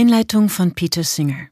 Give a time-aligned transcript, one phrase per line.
[0.00, 1.50] Einleitung von Peter Singer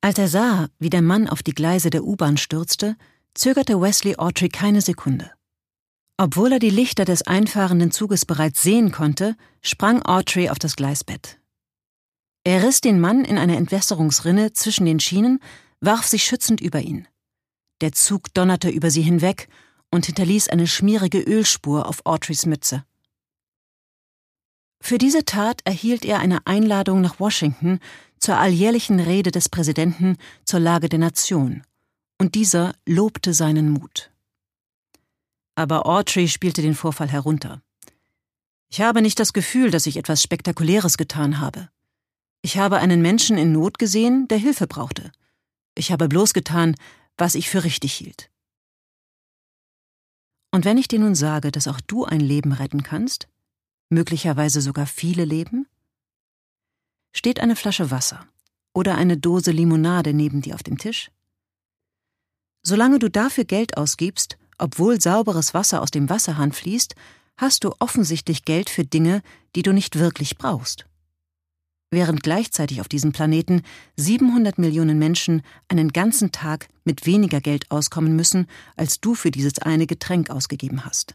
[0.00, 2.96] Als er sah, wie der Mann auf die Gleise der U-Bahn stürzte,
[3.34, 5.32] zögerte Wesley Autry keine Sekunde.
[6.16, 11.40] Obwohl er die Lichter des einfahrenden Zuges bereits sehen konnte, sprang Autry auf das Gleisbett.
[12.44, 15.40] Er riss den Mann in eine Entwässerungsrinne zwischen den Schienen,
[15.80, 17.08] warf sich schützend über ihn.
[17.80, 19.48] Der Zug donnerte über sie hinweg
[19.90, 22.84] und hinterließ eine schmierige Ölspur auf Autrys Mütze.
[24.80, 27.80] Für diese Tat erhielt er eine Einladung nach Washington
[28.18, 31.62] zur alljährlichen Rede des Präsidenten zur Lage der Nation,
[32.18, 34.10] und dieser lobte seinen Mut.
[35.54, 37.62] Aber Autry spielte den Vorfall herunter.
[38.70, 41.68] Ich habe nicht das Gefühl, dass ich etwas Spektakuläres getan habe.
[42.42, 45.10] Ich habe einen Menschen in Not gesehen, der Hilfe brauchte.
[45.74, 46.76] Ich habe bloß getan,
[47.16, 48.30] was ich für richtig hielt.
[50.50, 53.28] Und wenn ich dir nun sage, dass auch du ein Leben retten kannst,
[53.88, 55.66] möglicherweise sogar viele Leben?
[57.12, 58.26] Steht eine Flasche Wasser
[58.72, 61.10] oder eine Dose Limonade neben dir auf dem Tisch?
[62.62, 66.94] Solange du dafür Geld ausgibst, obwohl sauberes Wasser aus dem Wasserhahn fließt,
[67.36, 69.22] hast du offensichtlich Geld für Dinge,
[69.54, 70.84] die du nicht wirklich brauchst.
[71.90, 73.62] Während gleichzeitig auf diesem Planeten
[73.96, 79.58] 700 Millionen Menschen einen ganzen Tag mit weniger Geld auskommen müssen, als du für dieses
[79.60, 81.14] eine Getränk ausgegeben hast.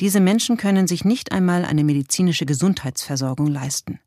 [0.00, 4.00] Diese Menschen können sich nicht einmal eine medizinische Gesundheitsversorgung leisten.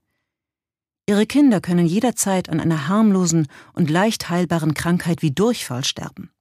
[1.05, 6.31] Ihre Kinder können jederzeit an einer harmlosen und leicht heilbaren Krankheit wie Durchfall sterben.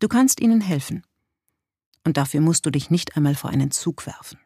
[0.00, 1.04] Du kannst ihnen helfen.
[2.04, 4.38] Und dafür musst du dich nicht einmal vor einen Zug werfen.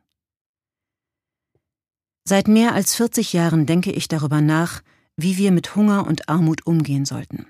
[2.25, 4.83] Seit mehr als 40 Jahren denke ich darüber nach,
[5.17, 7.47] wie wir mit Hunger und Armut umgehen sollten.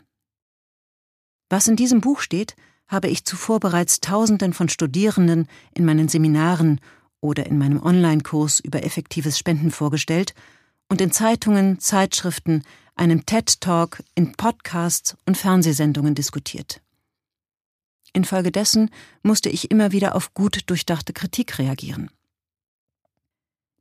[1.49, 2.57] Was in diesem Buch steht,
[2.89, 6.81] habe ich zuvor bereits Tausenden von Studierenden in meinen Seminaren
[7.21, 10.35] oder in meinem Online-Kurs über effektives Spenden vorgestellt
[10.89, 12.63] und in Zeitungen, Zeitschriften,
[12.95, 16.81] einem TED-Talk, in Podcasts und Fernsehsendungen diskutiert.
[18.13, 18.91] Infolgedessen
[19.23, 22.11] musste ich immer wieder auf gut durchdachte Kritik reagieren.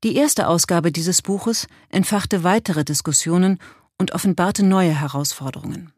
[0.03, 3.59] Die erste Ausgabe dieses Buches entfachte weitere Diskussionen
[3.97, 5.93] und offenbarte neue Herausforderungen.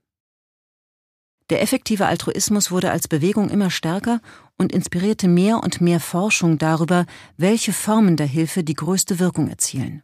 [1.49, 4.19] Der effektive Altruismus wurde als Bewegung immer stärker
[4.57, 7.05] und inspirierte mehr und mehr Forschung darüber,
[7.37, 10.03] welche Formen der Hilfe die größte Wirkung erzielen.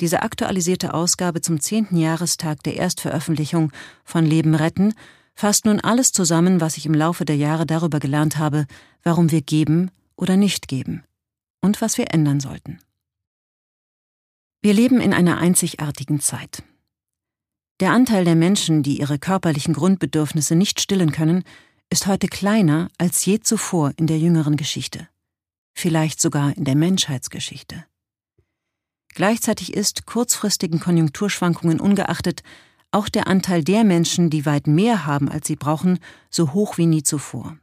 [0.00, 3.72] Diese aktualisierte Ausgabe zum zehnten Jahrestag der Erstveröffentlichung
[4.04, 4.94] von Leben retten
[5.34, 8.66] fasst nun alles zusammen, was ich im Laufe der Jahre darüber gelernt habe,
[9.02, 11.04] warum wir geben oder nicht geben
[11.60, 12.78] und was wir ändern sollten.
[14.60, 16.62] Wir leben in einer einzigartigen Zeit.
[17.82, 21.42] Der Anteil der Menschen, die ihre körperlichen Grundbedürfnisse nicht stillen können,
[21.90, 25.08] ist heute kleiner als je zuvor in der jüngeren Geschichte,
[25.74, 27.84] vielleicht sogar in der Menschheitsgeschichte.
[29.08, 32.44] Gleichzeitig ist, kurzfristigen Konjunkturschwankungen ungeachtet,
[32.92, 35.98] auch der Anteil der Menschen, die weit mehr haben, als sie brauchen,
[36.30, 37.58] so hoch wie nie zuvor.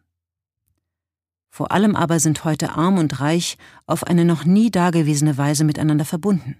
[1.49, 6.03] Vor allem aber sind heute arm und reich auf eine noch nie dagewesene Weise miteinander
[6.03, 6.57] verbunden.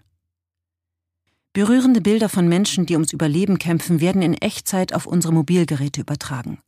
[1.53, 6.59] Berührende Bilder von Menschen, die ums Überleben kämpfen, werden in Echtzeit auf unsere Mobilgeräte übertragen.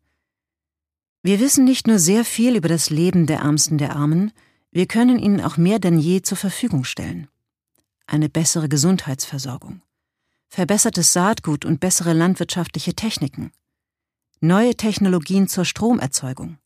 [1.21, 4.31] Wir wissen nicht nur sehr viel über das Leben der Ärmsten der Armen,
[4.71, 7.27] wir können ihnen auch mehr denn je zur Verfügung stellen.
[8.07, 9.81] Eine bessere Gesundheitsversorgung,
[10.49, 13.51] verbessertes Saatgut und bessere landwirtschaftliche Techniken,
[14.39, 16.57] neue Technologien zur Stromerzeugung.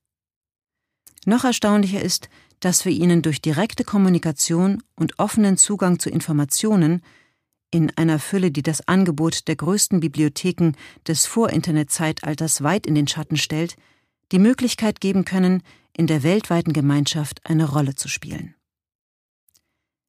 [1.25, 2.29] Noch erstaunlicher ist,
[2.61, 7.01] dass wir ihnen durch direkte Kommunikation und offenen Zugang zu Informationen
[7.71, 10.73] in einer Fülle, die das Angebot der größten Bibliotheken
[11.07, 13.75] des Vor-Internet-Zeitalters weit in den Schatten stellt,
[14.31, 15.61] die Möglichkeit geben können,
[15.93, 18.55] in der weltweiten Gemeinschaft eine Rolle zu spielen.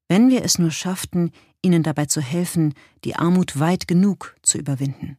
[0.09, 2.75] Wenn wir es nur schafften, ihnen dabei zu helfen,
[3.05, 5.19] die Armut weit genug zu überwinden,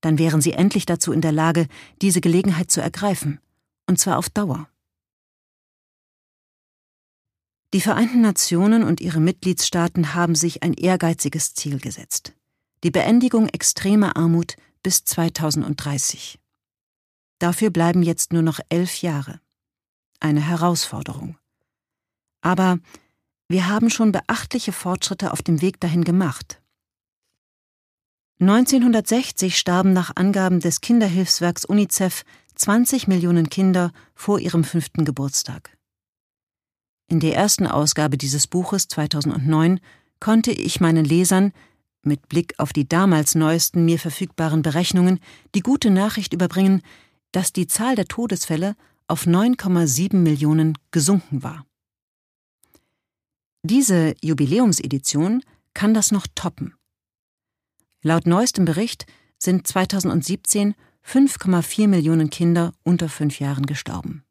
[0.00, 1.66] dann wären sie endlich dazu in der Lage,
[2.00, 3.38] diese Gelegenheit zu ergreifen,
[3.86, 4.68] und zwar auf Dauer.
[7.72, 12.32] Die Vereinten Nationen und ihre Mitgliedstaaten haben sich ein ehrgeiziges Ziel gesetzt.
[12.82, 16.40] Die Beendigung extremer Armut bis 2030.
[17.38, 19.40] Dafür bleiben jetzt nur noch elf Jahre.
[20.18, 21.38] Eine Herausforderung.
[22.40, 22.78] Aber
[23.48, 26.60] wir haben schon beachtliche Fortschritte auf dem Weg dahin gemacht.
[28.40, 32.24] 1960 starben nach Angaben des Kinderhilfswerks UNICEF
[32.56, 35.76] 20 Millionen Kinder vor ihrem fünften Geburtstag.
[37.10, 39.80] In der ersten Ausgabe dieses Buches 2009
[40.20, 41.52] konnte ich meinen Lesern
[42.02, 45.18] mit Blick auf die damals neuesten mir verfügbaren Berechnungen
[45.56, 46.82] die gute Nachricht überbringen,
[47.32, 48.76] dass die Zahl der Todesfälle
[49.08, 51.66] auf 9,7 Millionen gesunken war.
[53.64, 55.42] Diese Jubiläumsedition
[55.74, 56.74] kann das noch toppen.
[58.02, 59.06] Laut neuestem Bericht
[59.36, 64.22] sind 2017 5,4 Millionen Kinder unter fünf Jahren gestorben.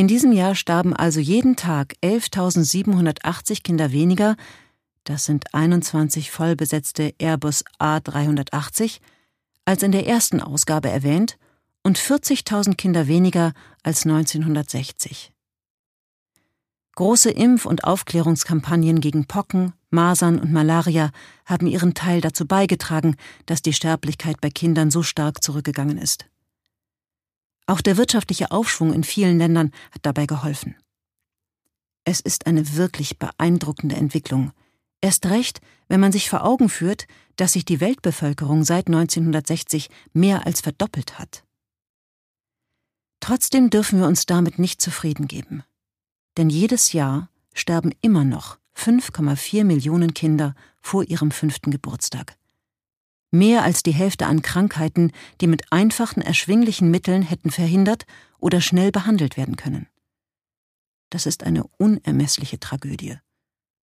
[0.00, 4.36] In diesem Jahr starben also jeden Tag 11.780 Kinder weniger,
[5.04, 9.00] das sind 21 vollbesetzte Airbus A380,
[9.66, 11.36] als in der ersten Ausgabe erwähnt
[11.82, 13.52] und 40.000 Kinder weniger
[13.82, 15.34] als 1960.
[16.94, 21.10] Große Impf- und Aufklärungskampagnen gegen Pocken, Masern und Malaria
[21.44, 26.24] haben ihren Teil dazu beigetragen, dass die Sterblichkeit bei Kindern so stark zurückgegangen ist.
[27.70, 30.74] Auch der wirtschaftliche Aufschwung in vielen Ländern hat dabei geholfen.
[32.02, 34.50] Es ist eine wirklich beeindruckende Entwicklung,
[35.00, 37.06] erst recht, wenn man sich vor Augen führt,
[37.36, 41.44] dass sich die Weltbevölkerung seit 1960 mehr als verdoppelt hat.
[43.20, 45.62] Trotzdem dürfen wir uns damit nicht zufrieden geben.
[46.38, 52.36] Denn jedes Jahr sterben immer noch 5,4 Millionen Kinder vor ihrem fünften Geburtstag.
[53.30, 58.04] Mehr als die Hälfte an Krankheiten, die mit einfachen, erschwinglichen Mitteln hätten verhindert
[58.38, 59.86] oder schnell behandelt werden können.
[61.10, 63.18] Das ist eine unermessliche Tragödie.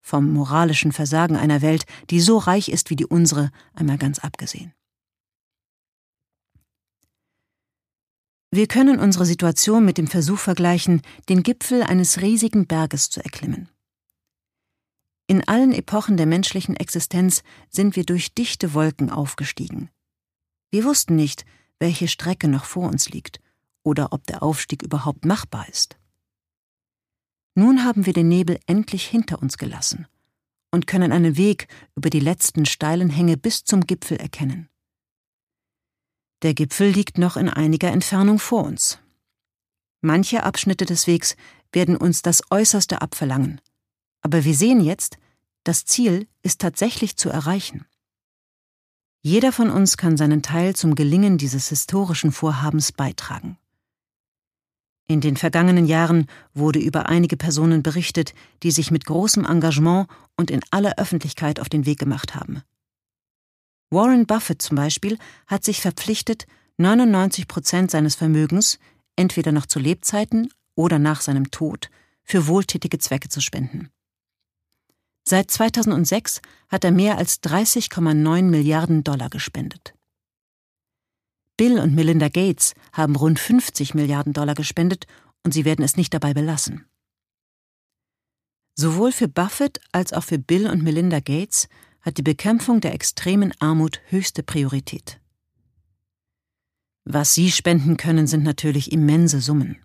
[0.01, 4.73] Vom moralischen Versagen einer Welt, die so reich ist wie die unsere, einmal ganz abgesehen.
[8.49, 13.69] Wir können unsere Situation mit dem Versuch vergleichen, den Gipfel eines riesigen Berges zu erklimmen.
[15.27, 19.89] In allen Epochen der menschlichen Existenz sind wir durch dichte Wolken aufgestiegen.
[20.71, 21.45] Wir wussten nicht,
[21.79, 23.41] welche Strecke noch vor uns liegt
[23.83, 25.97] oder ob der Aufstieg überhaupt machbar ist.
[27.55, 30.07] Nun haben wir den Nebel endlich hinter uns gelassen
[30.71, 34.69] und können einen Weg über die letzten steilen Hänge bis zum Gipfel erkennen.
[36.43, 38.99] Der Gipfel liegt noch in einiger Entfernung vor uns.
[40.01, 41.35] Manche Abschnitte des Wegs
[41.73, 43.59] werden uns das Äußerste abverlangen,
[44.21, 45.17] aber wir sehen jetzt,
[45.63, 47.85] das Ziel ist tatsächlich zu erreichen.
[49.21, 53.57] Jeder von uns kann seinen Teil zum Gelingen dieses historischen Vorhabens beitragen.
[55.09, 58.33] In den vergangenen Jahren wurde über einige Personen berichtet,
[58.63, 62.61] die sich mit großem Engagement und in aller Öffentlichkeit auf den Weg gemacht haben.
[63.89, 65.17] Warren Buffett zum Beispiel
[65.47, 66.45] hat sich verpflichtet,
[66.77, 68.79] 99 Prozent seines Vermögens,
[69.15, 71.89] entweder noch zu Lebzeiten oder nach seinem Tod,
[72.23, 73.89] für wohltätige Zwecke zu spenden.
[75.29, 79.93] Seit 2006 hat er mehr als 30,9 Milliarden Dollar gespendet.
[81.57, 85.05] Bill und Melinda Gates haben rund 50 Milliarden Dollar gespendet
[85.43, 86.85] und sie werden es nicht dabei belassen.
[88.75, 91.67] Sowohl für Buffett als auch für Bill und Melinda Gates
[91.99, 95.19] hat die Bekämpfung der extremen Armut höchste Priorität.
[97.03, 99.83] Was Sie spenden können, sind natürlich immense Summen.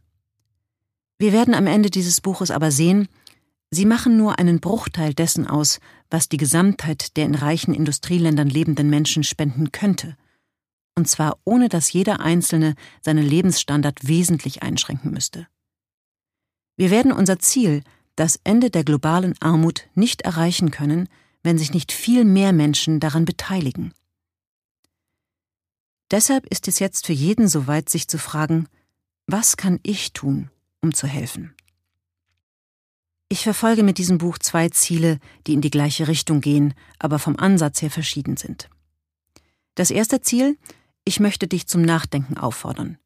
[1.19, 3.09] Wir werden am Ende dieses Buches aber sehen,
[3.75, 5.81] Sie machen nur einen Bruchteil dessen aus,
[6.11, 10.19] was die Gesamtheit der in reichen Industrieländern lebenden Menschen spenden könnte,
[10.95, 15.49] und zwar ohne dass jeder Einzelne seinen Lebensstandard wesentlich einschränken müsste.
[16.77, 17.83] Wir werden unser Ziel,
[18.15, 21.09] das Ende der globalen Armut, nicht erreichen können,
[21.43, 23.95] wenn sich nicht viel mehr Menschen daran beteiligen.
[26.11, 28.69] Deshalb ist es jetzt für jeden soweit, sich zu fragen,
[29.27, 30.51] was kann ich tun,
[30.83, 31.55] um zu helfen?
[33.33, 37.39] Ich verfolge mit diesem Buch zwei Ziele, die in die gleiche Richtung gehen, aber vom
[37.39, 38.69] Ansatz her verschieden sind.
[39.75, 40.59] Das erste Ziel,
[41.07, 42.99] ich möchte dich zum Nachdenken auffordern,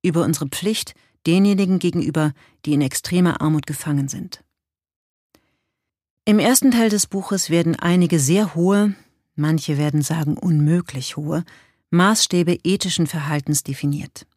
[0.00, 0.94] über unsere Pflicht
[1.26, 2.32] denjenigen gegenüber,
[2.64, 4.44] die in extremer Armut gefangen sind.
[6.26, 8.94] Im ersten Teil des Buches werden einige sehr hohe,
[9.34, 11.42] manche werden sagen unmöglich hohe,
[11.90, 14.28] Maßstäbe ethischen Verhaltens definiert.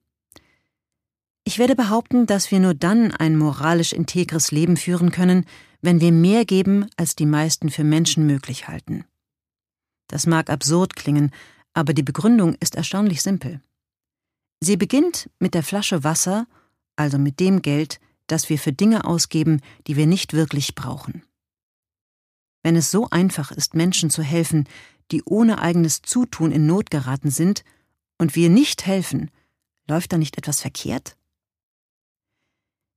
[1.48, 5.46] Ich werde behaupten, dass wir nur dann ein moralisch integres Leben führen können,
[5.82, 9.06] wenn wir mehr geben, als die meisten für Menschen möglich halten.
[10.08, 11.32] Das mag absurd klingen,
[11.74, 13.62] aber die Begründung ist erstaunlich simpel.
[14.60, 16.48] Sie beginnt mit der Flasche Wasser,
[16.96, 21.24] also mit dem Geld, das wir für Dinge ausgeben, die wir nicht wirklich brauchen.
[22.64, 24.68] Wenn es so einfach ist, Menschen zu helfen,
[25.12, 27.64] die ohne eigenes Zutun in Not geraten sind,
[28.18, 29.30] und wir nicht helfen,
[29.88, 31.16] läuft da nicht etwas verkehrt?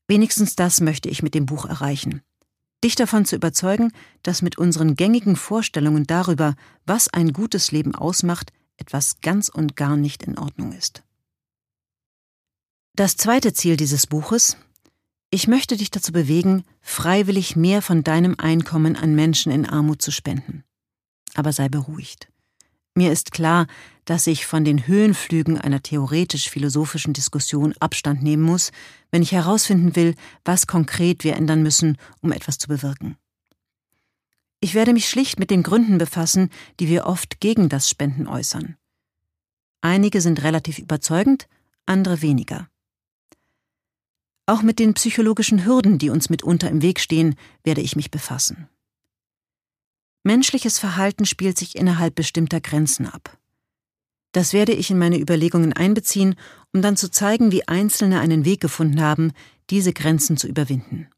[0.09, 2.23] Wenigstens das möchte ich mit dem Buch erreichen.
[2.83, 6.55] Dich davon zu überzeugen, dass mit unseren gängigen Vorstellungen darüber,
[6.87, 11.03] was ein gutes Leben ausmacht, etwas ganz und gar nicht in Ordnung ist.
[12.95, 14.57] Das zweite Ziel dieses Buches
[15.31, 20.11] Ich möchte dich dazu bewegen, freiwillig mehr von deinem Einkommen an Menschen in Armut zu
[20.11, 20.65] spenden.
[21.35, 22.29] Aber sei beruhigt.
[22.99, 23.69] Mir ist klar,
[24.07, 28.73] dass ich von den Höhenflügen einer theoretisch-philosophischen Diskussion Abstand nehmen muss,
[29.12, 33.17] wenn ich herausfinden will, was konkret wir ändern müssen, um etwas zu bewirken.
[34.59, 36.50] Ich werde mich schlicht mit den Gründen befassen,
[36.81, 38.76] die wir oft gegen das Spenden äußern.
[39.81, 41.47] Einige sind relativ überzeugend,
[41.87, 42.69] andere weniger.
[44.47, 48.69] Auch mit den psychologischen Hürden, die uns mitunter im Weg stehen, werde ich mich befassen.
[50.29, 53.39] Menschliches Verhalten spielt sich innerhalb bestimmter Grenzen ab.
[54.33, 56.35] Das werde ich in meine Überlegungen einbeziehen,
[56.75, 59.33] um dann zu zeigen, wie Einzelne einen Weg gefunden haben,
[59.71, 61.09] diese Grenzen zu überwinden.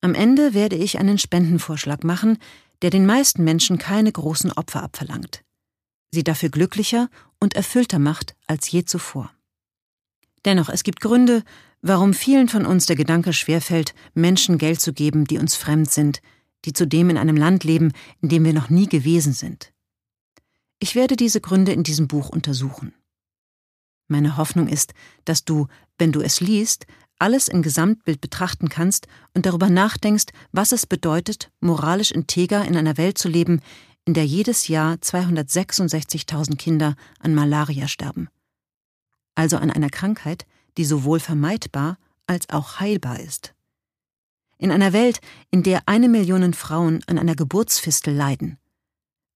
[0.00, 2.38] Am Ende werde ich einen Spendenvorschlag machen,
[2.82, 5.44] der den meisten Menschen keine großen Opfer abverlangt,
[6.10, 7.08] sie dafür glücklicher
[7.38, 9.30] und erfüllter macht als je zuvor.
[10.44, 11.44] Dennoch, es gibt Gründe,
[11.82, 16.20] warum vielen von uns der Gedanke schwerfällt, Menschen Geld zu geben, die uns fremd sind,
[16.64, 19.72] die zudem in einem Land leben, in dem wir noch nie gewesen sind.
[20.78, 22.94] Ich werde diese Gründe in diesem Buch untersuchen.
[24.08, 24.92] Meine Hoffnung ist,
[25.24, 26.86] dass du, wenn du es liest,
[27.18, 32.96] alles im Gesamtbild betrachten kannst und darüber nachdenkst, was es bedeutet, moralisch integer in einer
[32.96, 33.60] Welt zu leben,
[34.06, 38.28] in der jedes Jahr 266.000 Kinder an Malaria sterben.
[39.34, 40.46] Also an einer Krankheit,
[40.78, 43.54] die sowohl vermeidbar als auch heilbar ist.
[44.60, 48.60] In einer Welt, in der eine Million Frauen an einer Geburtsfistel leiden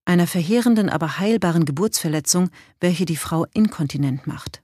[0.05, 4.61] einer verheerenden, aber heilbaren Geburtsverletzung, welche die Frau inkontinent macht.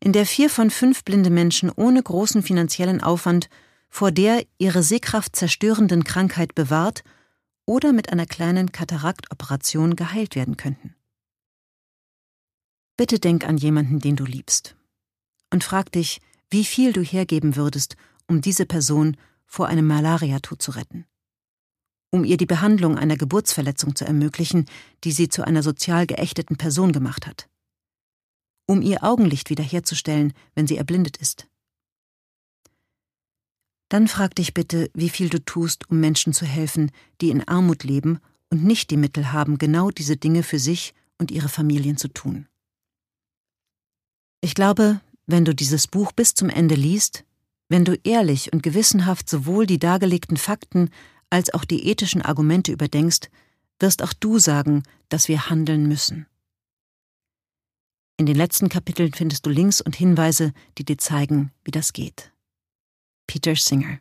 [0.00, 3.48] In der vier von fünf blinde Menschen ohne großen finanziellen Aufwand
[3.90, 7.02] vor der ihre Sehkraft zerstörenden Krankheit bewahrt
[7.66, 10.94] oder mit einer kleinen Kataraktoperation geheilt werden könnten.
[12.96, 14.74] Bitte denk an jemanden, den du liebst,
[15.52, 17.96] und frag dich, wie viel du hergeben würdest,
[18.26, 19.16] um diese Person
[19.48, 21.04] vor einem Malariatod zu retten
[22.10, 24.66] um ihr die Behandlung einer Geburtsverletzung zu ermöglichen,
[25.04, 27.48] die sie zu einer sozial geächteten Person gemacht hat.
[28.66, 31.46] Um ihr Augenlicht wiederherzustellen, wenn sie erblindet ist.
[33.88, 36.90] Dann frag dich bitte, wie viel du tust, um Menschen zu helfen,
[37.20, 41.30] die in Armut leben und nicht die Mittel haben, genau diese Dinge für sich und
[41.30, 42.46] ihre Familien zu tun.
[44.40, 47.24] Ich glaube, wenn du dieses Buch bis zum Ende liest,
[47.68, 50.90] wenn du ehrlich und gewissenhaft sowohl die dargelegten Fakten
[51.30, 53.28] als auch die ethischen Argumente überdenkst,
[53.78, 56.26] wirst auch du sagen, dass wir handeln müssen.
[58.16, 62.32] In den letzten Kapiteln findest du Links und Hinweise, die dir zeigen, wie das geht.
[63.26, 64.00] Peter Singer